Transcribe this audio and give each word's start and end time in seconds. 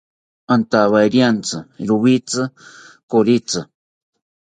Antawerintzi 0.53 1.57
rowitzi 1.87 2.41
koritzi 3.09 3.61